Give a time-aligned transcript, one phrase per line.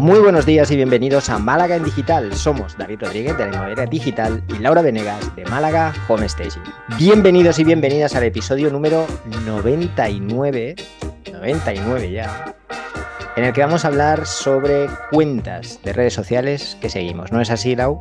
[0.00, 2.32] Muy buenos días y bienvenidos a Málaga en Digital.
[2.32, 6.62] Somos David Rodríguez de la Inmobiliaria Digital y Laura Venegas de Málaga Home Staging.
[6.98, 9.06] Bienvenidos y bienvenidas al episodio número
[9.44, 10.76] 99,
[11.30, 12.56] 99 ya,
[13.36, 17.30] en el que vamos a hablar sobre cuentas de redes sociales que seguimos.
[17.30, 18.00] ¿No es así, Lau?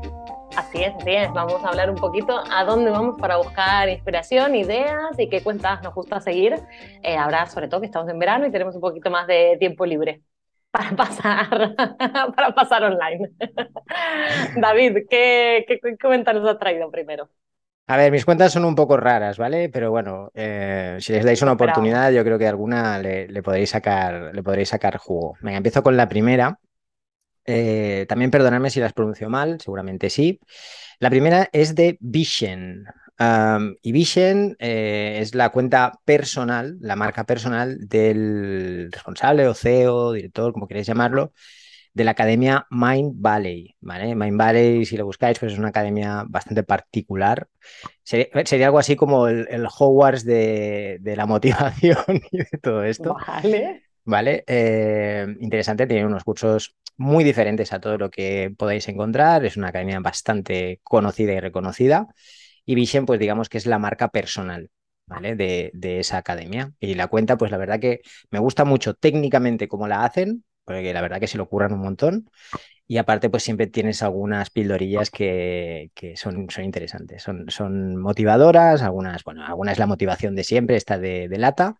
[0.55, 1.29] Así es, así es.
[1.33, 5.83] Vamos a hablar un poquito a dónde vamos para buscar inspiración, ideas y qué cuentas
[5.83, 6.61] nos gusta seguir.
[7.03, 9.85] Eh, ahora, sobre todo, que estamos en verano y tenemos un poquito más de tiempo
[9.85, 10.21] libre
[10.71, 11.75] para pasar,
[12.35, 13.31] para pasar online.
[14.55, 17.29] David, ¿qué, qué, qué comentarios has traído primero?
[17.87, 19.67] A ver, mis cuentas son un poco raras, ¿vale?
[19.69, 23.71] Pero bueno, eh, si les dais una oportunidad, yo creo que alguna le, le, podréis
[23.71, 25.35] sacar, le podréis sacar jugo.
[25.41, 26.59] Venga, empiezo con la primera.
[27.45, 30.39] Eh, también perdonadme si las pronuncio mal, seguramente sí.
[30.99, 32.85] La primera es de Vision.
[33.81, 40.53] Y Vision eh, es la cuenta personal, la marca personal del responsable o CEO, director,
[40.53, 41.33] como queréis llamarlo,
[41.93, 43.75] de la academia Mind Valley.
[43.79, 44.13] ¿vale?
[44.15, 47.47] Mind Valley, si lo buscáis, pues es una academia bastante particular.
[48.03, 51.97] Sería, sería algo así como el, el Hogwarts de, de, la motivación
[52.31, 53.15] y de todo esto.
[53.25, 53.88] Vale.
[54.09, 59.45] Vale, eh, interesante, tiene unos cursos muy diferentes a todo lo que podáis encontrar.
[59.45, 62.07] Es una academia bastante conocida y reconocida.
[62.65, 64.71] Y Vision, pues digamos que es la marca personal.
[65.05, 65.35] ¿Vale?
[65.35, 66.73] De, de, esa academia.
[66.79, 70.93] Y la cuenta, pues la verdad que me gusta mucho técnicamente cómo la hacen, porque
[70.93, 72.29] la verdad que se lo ocurran un montón.
[72.87, 78.81] Y aparte, pues siempre tienes algunas pildorillas que, que son, son, interesantes, son, son, motivadoras,
[78.81, 81.77] algunas, bueno, alguna es la motivación de siempre, esta de, de lata,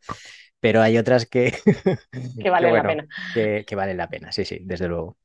[0.60, 1.54] pero hay otras que,
[2.38, 3.08] que valen bueno, la pena.
[3.32, 5.18] Que, que valen la pena, sí, sí, desde luego.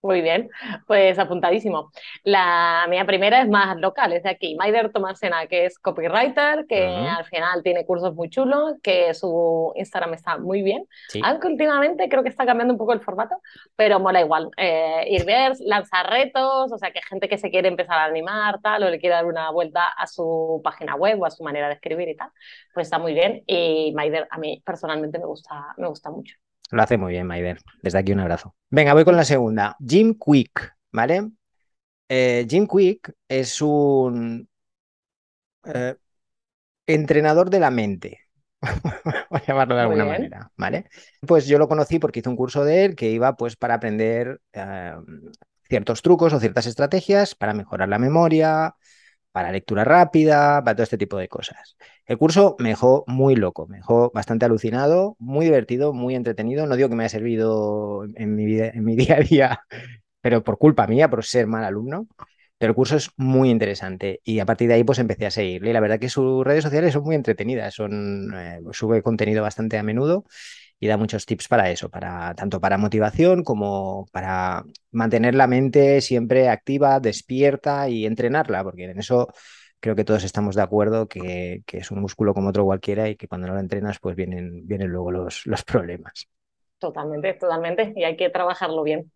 [0.00, 0.48] Muy bien,
[0.86, 1.90] pues apuntadísimo.
[2.22, 4.54] La mía primera es más local, es de aquí.
[4.54, 7.16] Maider Tomasena, que es copywriter, que uh -huh.
[7.18, 10.86] al final tiene cursos muy chulos, que su Instagram está muy bien.
[11.08, 11.20] Sí.
[11.24, 13.34] Aunque últimamente creo que está cambiando un poco el formato,
[13.74, 14.50] pero mola igual.
[14.56, 18.60] Eh, ir ver, lanzar retos, o sea, que gente que se quiere empezar a animar,
[18.60, 21.66] tal, o le quiere dar una vuelta a su página web o a su manera
[21.66, 22.30] de escribir y tal,
[22.72, 23.42] pues está muy bien.
[23.48, 26.36] Y Maider a mí personalmente me gusta, me gusta mucho.
[26.70, 27.58] Lo hace muy bien, Maider.
[27.82, 28.54] Desde aquí un abrazo.
[28.70, 29.76] Venga, voy con la segunda.
[29.86, 31.30] Jim Quick, ¿vale?
[32.08, 34.48] Eh, Jim Quick es un
[35.64, 35.96] eh,
[36.86, 38.20] entrenador de la mente.
[39.30, 40.86] Voy a llamarlo de alguna manera, ¿vale?
[41.26, 44.40] Pues yo lo conocí porque hice un curso de él que iba pues para aprender
[44.52, 44.94] eh,
[45.68, 48.74] ciertos trucos o ciertas estrategias para mejorar la memoria,
[49.32, 51.76] para lectura rápida, para todo este tipo de cosas.
[52.06, 56.66] El curso me dejó muy loco, me dejó bastante alucinado, muy divertido, muy entretenido.
[56.66, 59.60] No digo que me haya servido en mi, vida, en mi día a día,
[60.20, 62.06] pero por culpa mía, por ser mal alumno.
[62.58, 65.72] Pero el curso es muy interesante y a partir de ahí pues empecé a seguirle.
[65.72, 69.84] La verdad que sus redes sociales son muy entretenidas, son, eh, sube contenido bastante a
[69.84, 70.24] menudo
[70.80, 76.00] y da muchos tips para eso, para tanto para motivación como para mantener la mente
[76.00, 79.28] siempre activa, despierta y entrenarla, porque en eso
[79.80, 83.16] creo que todos estamos de acuerdo que, que es un músculo como otro cualquiera y
[83.16, 86.28] que cuando no lo entrenas pues vienen, vienen luego los, los problemas.
[86.78, 89.10] Totalmente, totalmente, y hay que trabajarlo bien.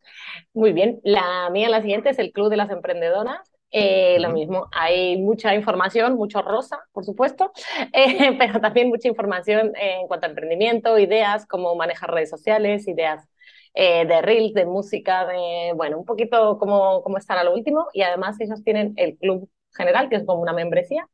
[0.52, 3.51] Muy bien, la mía, la siguiente es el Club de las Emprendedoras.
[3.74, 7.52] Eh, lo mismo, hay mucha información, mucho rosa, por supuesto,
[7.94, 13.26] eh, pero también mucha información en cuanto a emprendimiento, ideas, cómo manejar redes sociales, ideas
[13.74, 17.86] eh, de reels, de música, de, bueno, un poquito cómo, cómo estar a lo último.
[17.94, 21.08] Y además ellos tienen el club general, que es como una membresía,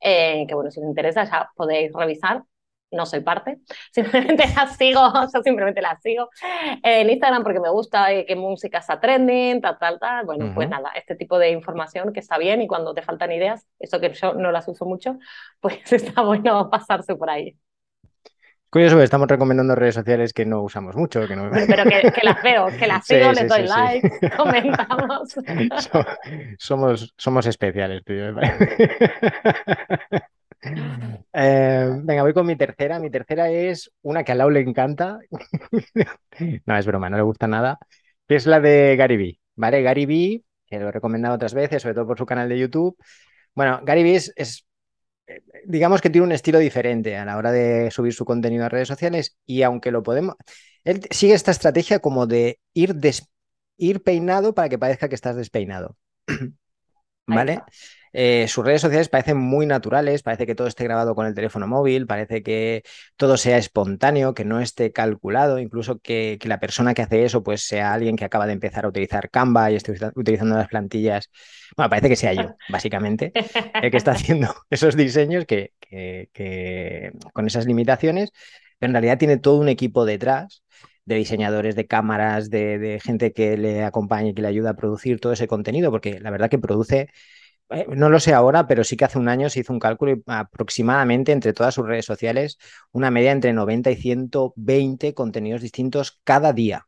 [0.00, 2.42] que bueno, si os interesa ya podéis revisar
[2.90, 3.58] no soy parte,
[3.92, 5.00] simplemente las sigo,
[5.34, 6.28] yo simplemente las sigo
[6.82, 10.26] en Instagram porque me gusta eh, qué música está trending, tal, tal, tal.
[10.26, 10.54] Bueno, uh -huh.
[10.54, 14.00] pues nada, este tipo de información que está bien y cuando te faltan ideas, eso
[14.00, 15.18] que yo no las uso mucho,
[15.60, 17.56] pues está bueno pasarse por ahí.
[18.70, 21.26] Curioso estamos recomendando redes sociales que no usamos mucho.
[21.26, 21.50] Que no...
[21.50, 25.34] Pero que, que, las veo, que las sigo, sí, les doy sí, like, comentamos.
[26.56, 28.32] somos, somos especiales, tío.
[31.32, 32.98] Eh, venga, voy con mi tercera.
[32.98, 35.20] Mi tercera es una que a Lau le encanta.
[36.66, 37.78] no, es broma, no le gusta nada.
[38.26, 39.40] Que es la de Gary Vee.
[39.54, 39.82] ¿Vale?
[39.82, 42.96] Gary Vee, que lo he recomendado otras veces, sobre todo por su canal de YouTube.
[43.54, 44.66] Bueno, Gary Vee es, es
[45.64, 48.88] digamos que tiene un estilo diferente a la hora de subir su contenido a redes
[48.88, 50.34] sociales y aunque lo podemos,
[50.84, 53.28] él sigue esta estrategia como de ir, des,
[53.76, 55.96] ir peinado para que parezca que estás despeinado.
[57.26, 57.62] ¿Vale?
[58.12, 61.66] Eh, sus redes sociales parecen muy naturales, parece que todo esté grabado con el teléfono
[61.66, 62.82] móvil, parece que
[63.16, 67.42] todo sea espontáneo, que no esté calculado, incluso que, que, la persona que hace eso
[67.42, 71.30] pues sea alguien que acaba de empezar a utilizar Canva y esté utilizando las plantillas.
[71.76, 73.32] Bueno, parece que sea yo, básicamente,
[73.82, 78.32] el que está haciendo esos diseños que, que, que con esas limitaciones,
[78.78, 80.62] pero en realidad tiene todo un equipo detrás
[81.04, 85.20] de diseñadores de cámaras, de, gente que le acompaña y que le ayuda a producir
[85.20, 87.08] todo ese contenido, porque la verdad que produce,
[87.88, 90.22] no lo sé ahora, pero sí que hace un año se hizo un cálculo y
[90.26, 92.58] aproximadamente entre todas sus redes sociales,
[92.92, 96.86] una media entre 90 y 120 contenidos distintos cada día.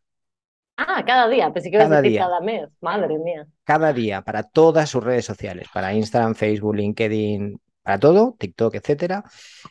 [0.76, 3.46] Ah, cada día, pensé que cada decir cada mes, madre mía.
[3.64, 9.24] Cada día, para todas sus redes sociales, para Instagram, Facebook, LinkedIn, para todo, TikTok, etcétera,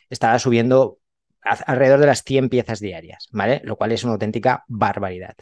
[0.08, 0.98] estaba subiendo
[1.42, 3.60] alrededor de las 100 piezas diarias, ¿vale?
[3.64, 5.34] Lo cual es una auténtica barbaridad.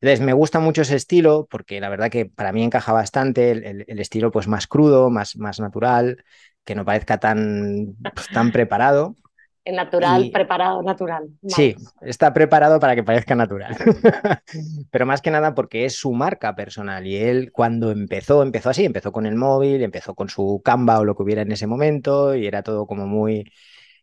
[0.00, 3.84] Entonces, me gusta mucho ese estilo porque la verdad que para mí encaja bastante el,
[3.98, 6.24] estilo pues más crudo, más, más natural,
[6.64, 9.16] que no parezca tan, pues, tan preparado.
[9.64, 11.28] El natural, preparado, natural.
[11.46, 13.76] Sí, está preparado para que parezca natural.
[14.90, 18.84] Pero más que nada porque es su marca personal y él cuando empezó, empezó así,
[18.84, 22.34] empezó con el móvil, empezó con su Canva o lo que hubiera en ese momento
[22.34, 23.50] y era todo como muy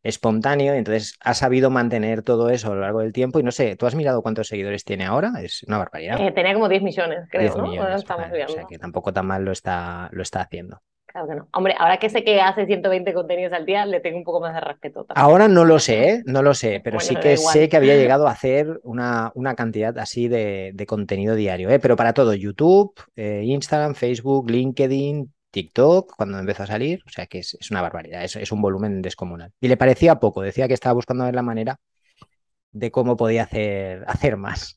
[0.06, 3.40] espontáneo, y entonces ha sabido mantener todo eso a lo largo del tiempo.
[3.40, 5.34] Y no sé, ¿tú has mirado cuántos seguidores tiene ahora?
[5.42, 6.22] Es una barbaridad.
[6.22, 7.96] Eh, tenía como 10 millones, creo, ¿no?
[7.96, 10.82] estamos O sea, que tampoco tan mal lo está, lo está haciendo.
[11.08, 11.48] Claro que no.
[11.54, 14.54] Hombre, ahora que sé que hace 120 contenidos al día, le tengo un poco más
[14.54, 15.06] de respeto.
[15.16, 16.24] Ahora no lo sé, ¿eh?
[16.26, 19.98] no lo sé, pero sí que sé que había llegado a hacer una, una cantidad
[19.98, 21.80] así de, de contenido diario, ¿eh?
[21.80, 27.28] pero para todo, YouTube, eh, Instagram, Facebook, LinkedIn, TikTok cuando empezó a salir, o sea
[27.28, 29.54] que es, una barbaridad, es, es, un volumen descomunal.
[29.62, 31.80] Y le parecía poco, decía que estaba buscando ver la manera
[32.74, 34.76] de cómo podía hacer, hacer más.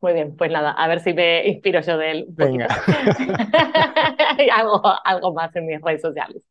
[0.00, 2.26] Muy bien, pues nada, a ver si me inspiro yo de él.
[2.28, 2.68] Venga.
[4.54, 6.44] algo, algo más en mis redes sociales.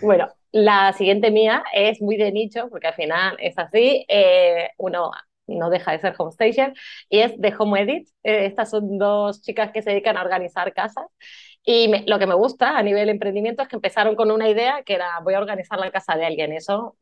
[0.00, 4.04] Bueno, la siguiente mía es muy de nicho, porque al final es así.
[4.08, 5.12] Eh, uno
[5.46, 6.74] no deja de ser home station,
[7.08, 8.08] y es de Home Edit.
[8.24, 11.06] Eh, estas son dos chicas que se dedican a organizar casas
[11.64, 14.94] y lo que me gusta a nivel emprendimiento es que empezaron con una idea que
[14.94, 16.96] era voy a organizar la casa de alguien, eso,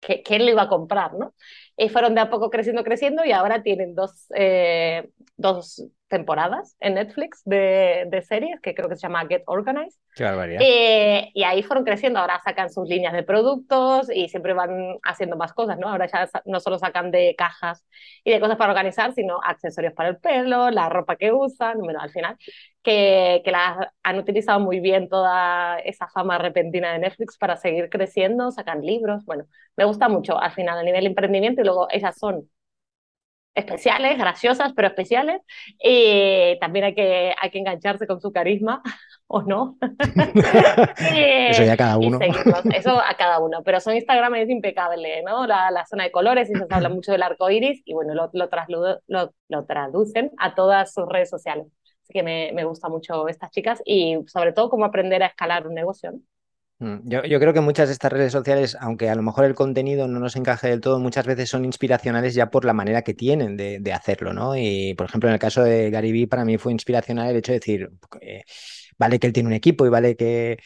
[0.00, 1.14] ¿quién lo iba a comprar?
[1.14, 1.34] ¿no?
[1.76, 6.94] Y fueron de a poco creciendo, creciendo y ahora tienen dos, eh, dos temporadas en
[6.94, 10.00] Netflix de, de, series que creo que se llama Get Organized.
[10.14, 10.60] Qué barbaridad.
[10.62, 15.36] Eh, y ahí fueron creciendo, ahora sacan sus líneas de productos y siempre van haciendo
[15.36, 15.88] más cosas, ¿no?
[15.88, 17.84] Ahora ya no solo sacan de cajas
[18.24, 22.00] y de cosas para organizar, sino accesorios para el pelo, la ropa que usan, bueno,
[22.00, 22.36] al final,
[22.82, 27.90] que, que la han utilizado muy bien toda esa fama repentina de Netflix para seguir
[27.90, 29.44] creciendo, sacan libros, bueno,
[29.76, 32.48] me gusta mucho al final a nivel emprendimiento y luego ellas son
[33.58, 35.42] especiales, graciosas, pero especiales.
[35.82, 38.82] Y también hay que, hay que engancharse con su carisma,
[39.26, 39.76] ¿o no?
[41.50, 42.18] eso ya cada uno.
[42.74, 43.62] Eso a cada uno.
[43.64, 45.46] Pero son Instagram es impecable, ¿no?
[45.46, 48.30] La, la, zona de colores, y se habla mucho del arco iris, y bueno, lo,
[48.32, 48.48] lo,
[49.06, 51.66] lo, lo traducen a todas sus redes sociales.
[52.02, 55.66] Así que me, me gusta mucho estas chicas y sobre todo cómo aprender a escalar
[55.66, 56.12] un negocio.
[56.12, 56.20] ¿no?
[56.80, 60.06] Mm, yo, creo que muchas de estas redes sociales, aunque a lo mejor el contenido
[60.06, 63.56] no nos encaje del todo, muchas veces son inspiracionales ya por la manera que tienen
[63.56, 64.56] de, hacerlo, ¿no?
[64.56, 67.52] Y por ejemplo, en el caso de Gary Vee, para mí fue inspiracional el hecho
[67.52, 67.90] de decir,
[68.20, 68.44] eh,
[68.96, 70.58] vale que él tiene un equipo y vale que,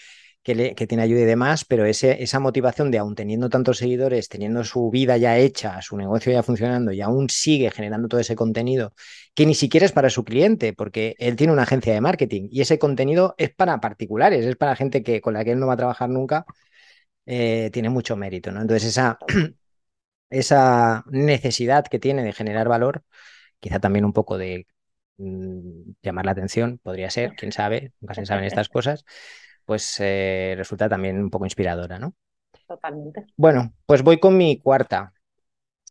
[0.42, 4.64] que, tiene ayuda y demás, pero ese, esa motivación de aún teniendo tantos seguidores, teniendo
[4.64, 8.92] su vida ya hecha, su negocio ya funcionando y aún sigue generando todo ese contenido,
[9.34, 12.60] que ni siquiera es para su cliente, porque él tiene una agencia de marketing y
[12.60, 15.74] ese contenido es para particulares, es para gente que, con la que él no va
[15.74, 16.44] a trabajar nunca,
[17.26, 18.60] eh, tiene mucho mérito, ¿no?
[18.62, 19.18] Entonces esa,
[20.30, 23.04] esa necesidad que tiene de generar valor,
[23.60, 24.66] quizá también un poco de
[25.18, 29.04] mm, llamar la atención, podría ser, quién sabe, nunca se saben estas cosas,
[29.64, 32.14] pues eh, resulta también un poco inspiradora, ¿no?
[32.66, 33.26] Totalmente.
[33.36, 35.12] Bueno, pues voy con mi cuarta.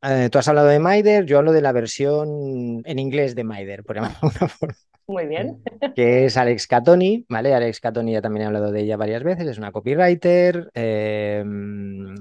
[0.03, 3.83] Eh, tú has hablado de Maider, yo hablo de la versión en inglés de Maider,
[3.83, 3.97] por
[4.57, 4.75] forma.
[5.07, 5.61] Muy bien.
[5.95, 7.53] Que es Alex Catoni, ¿vale?
[7.53, 11.43] Alex Catoni ya también he hablado de ella varias veces, es una copywriter eh,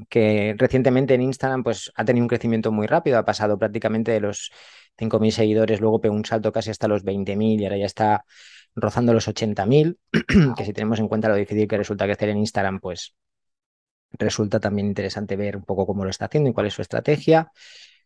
[0.09, 4.21] que recientemente en Instagram pues, ha tenido un crecimiento muy rápido, ha pasado prácticamente de
[4.21, 4.50] los
[4.99, 8.25] 5.000 seguidores, luego pegó un salto casi hasta los 20.000 y ahora ya está
[8.75, 9.99] rozando los 80.000,
[10.57, 13.15] que si tenemos en cuenta lo difícil que resulta crecer en Instagram, pues
[14.12, 17.50] resulta también interesante ver un poco cómo lo está haciendo y cuál es su estrategia.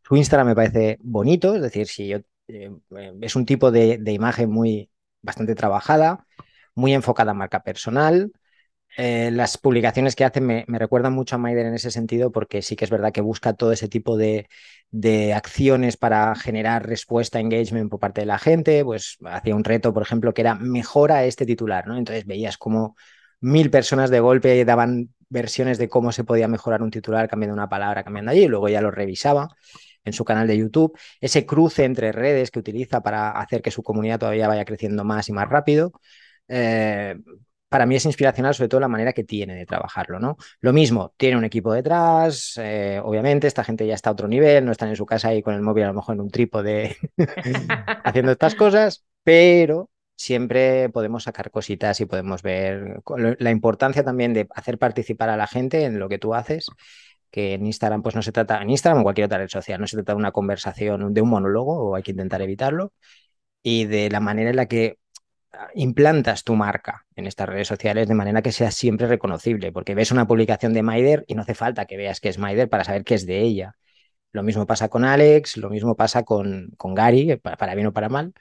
[0.03, 2.19] Su Instagram me parece bonito, es decir, si yo,
[2.49, 2.71] eh,
[3.21, 4.91] es un tipo de, de, imagen muy
[5.23, 6.27] bastante trabajada,
[6.75, 8.33] muy enfocada a marca personal,
[8.97, 12.77] eh, las publicaciones que hacen me, recuerdan mucho a Maider en ese sentido porque sí
[12.77, 14.49] que es verdad que busca todo ese tipo de,
[15.35, 18.85] acciones para generar respuesta, engagement por parte de la gente.
[18.85, 21.97] Pues hacía un reto, por ejemplo, que era mejora este titular, ¿no?
[21.97, 22.97] Entonces veías como
[23.41, 27.69] mil personas de golpe daban versiones de cómo se podía mejorar un titular cambiando una
[27.69, 29.49] palabra, cambiando allí, y luego ya lo revisaba
[30.05, 30.97] en su canal de YouTube.
[31.21, 35.29] Ese cruce entre redes que utiliza para hacer que su comunidad todavía vaya creciendo más
[35.29, 35.93] y más rápido.
[36.49, 37.17] Eh,
[37.69, 40.37] para mí es inspiracional sobre todo la manera que tiene de trabajarlo, ¿no?
[40.61, 44.65] Lo mismo, tiene un equipo detrás, eh, obviamente esta gente ya está a otro nivel,
[44.65, 46.97] no están en su casa ahí con el móvil a lo mejor en un trípode
[48.05, 53.03] haciendo estas cosas, pero siempre podemos sacar cositas y podemos ver
[53.39, 56.67] la importancia también de hacer participar a la gente en lo que tú haces
[57.35, 59.89] que en Instagram pues no se trata, en Instagram o cualquier otra red social, no
[59.89, 62.93] se trata de una conversación, de un monólogo, o hay que intentar evitarlo,
[63.61, 64.99] y de la manera en la que
[65.75, 70.13] implantas tu marca en estas redes sociales de manera que sea siempre reconocible, porque ves
[70.13, 73.05] una publicación de Maider y no hace falta que veas que es Maider para saber
[73.05, 73.77] que es de ella.
[74.33, 78.09] Lo mismo pasa con Alex, lo mismo pasa con, con Gary, para, bien o para
[78.09, 78.33] mal.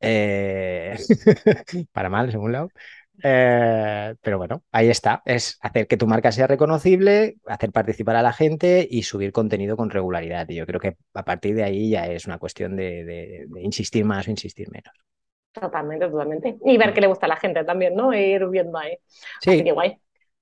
[0.00, 0.96] Eh,
[1.92, 2.70] para mal, según lado.
[3.22, 5.22] Eh, pero bueno, ahí está.
[5.24, 9.76] Es hacer que tu marca sea reconocible, hacer participar a la gente y subir contenido
[9.76, 10.48] con regularidad.
[10.48, 13.04] Y yo creo que a partir de ahí ya es una cuestión de,
[13.48, 14.94] de insistir más o insistir menos.
[15.54, 16.58] Totalmente, totalmente.
[16.64, 18.12] Y ver qué le gusta a la gente también, ¿no?
[18.12, 18.96] E ir viendo ahí.
[19.40, 19.50] Sí.
[19.50, 19.98] Así que guay.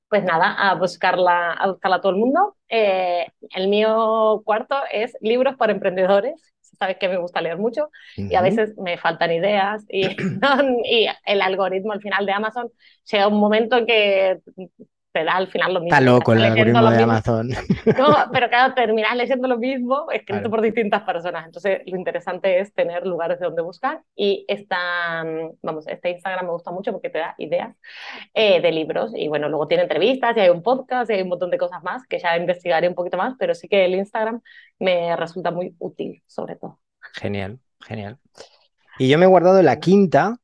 [0.09, 2.57] Pues nada, a buscarla, a buscarla a todo el mundo.
[2.69, 6.53] Eh, el mío cuarto es libros para emprendedores.
[6.79, 10.07] Sabes que me gusta leer mucho y a veces me faltan ideas y,
[10.85, 12.71] y el algoritmo al final de Amazon
[13.11, 14.41] llega un momento en que
[15.13, 15.95] te da al final lo mismo.
[15.95, 17.51] Está loco el algoritmo de Amazon.
[17.99, 21.47] No, pero claro, terminas leyendo lo mismo escrito por distintas personas.
[21.47, 24.03] Entonces, lo interesante es tener lugares de donde buscar.
[24.17, 25.25] Y esta,
[25.63, 27.77] vamos, este Instagram me gusta mucho porque te da ideas
[28.35, 29.13] eh, de libros.
[29.15, 31.83] Y bueno, luego tiene entrevistas y hay un podcast y hay un montón de cosas
[31.83, 34.41] más que ya investigaré un poquito más, pero sí que el Instagram
[34.79, 36.79] me resulta muy útil, sobre todo.
[37.15, 38.19] Genial, genial.
[38.99, 40.37] Y yo me he guardado la quinta,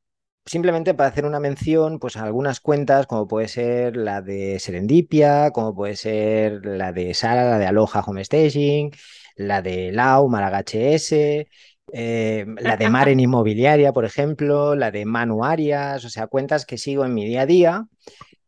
[0.49, 5.51] simplemente para hacer una mención pues, a algunas cuentas, como puede ser la de Serendipia,
[5.51, 8.91] como puede ser la de Sara, la de Aloha Homestaging,
[9.35, 11.47] la de Lau, Malaga HS,
[11.93, 16.79] eh, la de Maren Inmobiliaria, por ejemplo, la de Manu Arias, o sea, cuentas que
[16.79, 17.87] sigo en mi día a día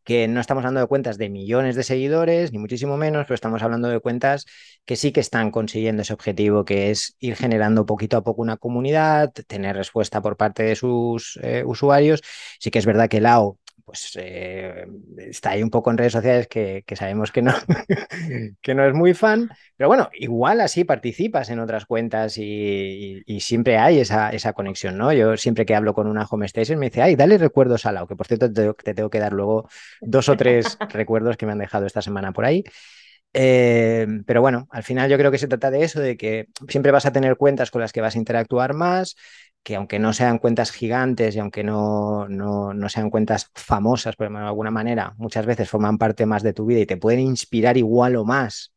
[0.03, 3.61] que no estamos hablando de cuentas de millones de seguidores, ni muchísimo menos, pero estamos
[3.63, 4.45] hablando de cuentas
[4.85, 8.57] que sí que están consiguiendo ese objetivo, que es ir generando poquito a poco una
[8.57, 12.21] comunidad, tener respuesta por parte de sus eh, usuarios.
[12.59, 14.85] Sí que es verdad que Lao pues eh,
[15.17, 17.53] está ahí un poco en redes sociales que, sabemos que no,
[18.61, 23.77] que no es muy fan, pero bueno, igual así participas en otras cuentas y, siempre
[23.77, 25.11] hay esa, esa, conexión, ¿no?
[25.13, 28.07] Yo siempre que hablo con una home station me dice, ay, dale recuerdos a Lau,
[28.07, 29.67] que por cierto te, tengo que dar luego
[29.99, 32.63] dos o tres recuerdos que me han dejado esta semana por ahí.
[33.33, 36.91] Eh, pero bueno, al final yo creo que se trata de eso, de que siempre
[36.91, 39.15] vas a tener cuentas con las que vas a interactuar más,
[39.63, 44.37] que aunque no sean cuentas gigantes y aunque no, no, sean cuentas famosas, por de
[44.39, 48.15] alguna manera, muchas veces forman parte más de tu vida y te pueden inspirar igual
[48.15, 48.73] o más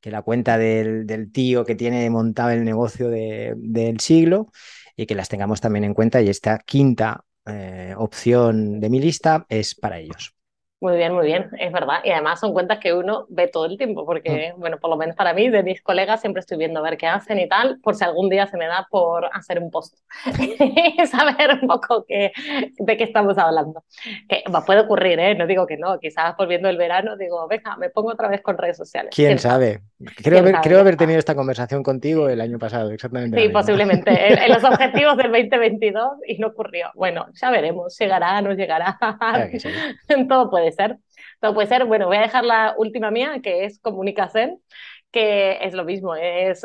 [0.00, 4.52] que la cuenta del, tío que tiene montado el negocio del siglo
[4.96, 6.22] y que las tengamos también en cuenta.
[6.22, 10.37] Y esta quinta eh, opción de mi lista es para ellos.
[10.80, 11.98] Muy bien, muy bien, es verdad.
[12.04, 14.60] Y además son cuentas que uno ve todo el tiempo, porque, mm.
[14.60, 17.08] bueno, por lo menos para mí, de mis colegas, siempre estoy viendo a ver qué
[17.08, 19.96] hacen y tal, por si algún día se me da por hacer un post
[21.10, 22.32] saber un poco qué,
[22.78, 23.82] de qué estamos hablando.
[24.28, 25.34] Que puede ocurrir, ¿eh?
[25.34, 28.56] No digo que no, quizás volviendo el verano digo, venga, me pongo otra vez con
[28.56, 29.12] redes sociales.
[29.14, 29.80] ¿Quién, sabe?
[30.16, 33.40] Creo, haber, creo haber tenido esta conversación contigo el año pasado, exactamente.
[33.40, 36.90] Sí, posiblemente, en, los objetivos del 2022 y no ocurrió.
[36.94, 38.96] Bueno, ya veremos, llegará, no llegará.
[40.28, 40.98] Todo puede ser.
[41.40, 41.84] Todo puede ser.
[41.84, 44.60] Bueno, voy a dejar la última mía, que es comunicación,
[45.10, 46.64] que es lo mismo, es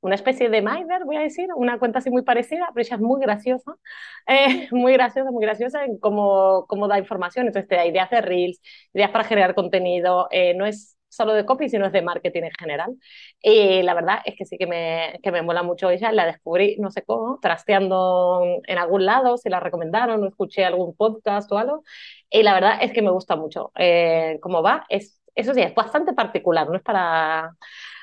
[0.00, 3.02] una especie de Maider, voy a decir, una cuenta así muy parecida, pero ella es
[3.02, 3.72] muy graciosa,
[4.26, 7.46] eh, muy graciosa, muy graciosa en cómo, cómo, da información.
[7.46, 8.60] Entonces te da ideas de reels,
[8.94, 12.50] ideas para generar contenido, eh, no es solo de copy, sino es de marketing en
[12.58, 12.96] general.
[13.40, 16.76] Y la verdad es que sí que me, que me mola mucho ella, la descubrí,
[16.78, 21.58] no sé cómo, trasteando en algún lado, se la recomendaron, o escuché algún podcast o
[21.58, 21.82] algo,
[22.30, 24.84] y la verdad es que me gusta mucho eh, cómo va.
[24.88, 27.52] Es, eso sí, es bastante particular, no es para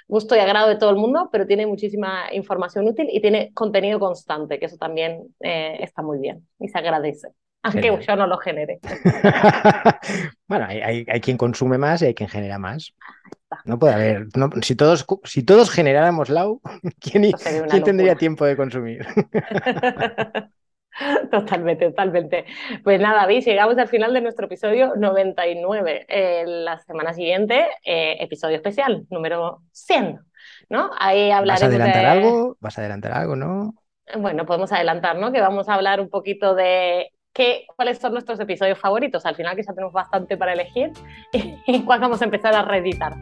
[0.08, 4.00] gusto y agrado de todo el mundo, pero tiene muchísima información útil y tiene contenido
[4.00, 7.30] constante, que eso también eh, está muy bien y se agradece
[7.64, 8.80] aunque yo no lo genere.
[10.48, 12.94] bueno, hay, quien consume más y hay quien genera más.
[13.66, 14.28] No puede haber.
[14.62, 16.62] si, todos, si todos generáramos Lau,
[17.00, 17.32] ¿quién,
[17.84, 19.06] tendría tiempo de consumir?
[21.32, 22.46] Totalmente, totalmente.
[22.84, 26.06] Pues nada, David, llegamos al final de nuestro episodio 99.
[26.46, 30.20] la semana siguiente, eh, episodio especial, número 100.
[30.70, 30.92] ¿no?
[30.98, 32.58] Ahí ¿Vas a adelantar algo?
[32.60, 33.76] ¿Vas a adelantar algo, no?
[34.18, 35.32] Bueno, podemos adelantar, ¿no?
[35.32, 37.12] Que vamos a hablar un poquito de
[37.76, 39.26] cuáles son nuestros episodios favoritos.
[39.26, 40.92] Al final quizá tenemos bastante para elegir
[41.68, 43.16] y cuál vamos a empezar a reeditar.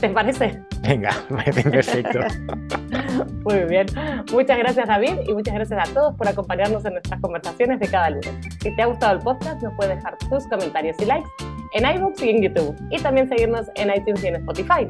[0.00, 0.60] ¿Te parece?
[0.80, 2.18] Venga, perfecto.
[3.44, 3.86] Muy bien.
[4.32, 8.10] Muchas gracias David y muchas gracias a todos por acompañarnos en nuestras conversaciones de cada
[8.10, 8.34] lunes.
[8.60, 11.28] Si te ha gustado el podcast, nos puedes dejar tus comentarios y likes
[11.74, 12.76] en iVoox y en YouTube.
[12.90, 14.88] Y también seguirnos en iTunes y en Spotify.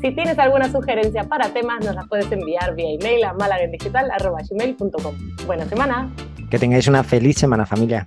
[0.00, 5.14] Si tienes alguna sugerencia para temas, nos las puedes enviar vía email a malagendigital.com.
[5.46, 6.12] Buena semana.
[6.54, 8.06] Que tengáis una feliz semana, familia.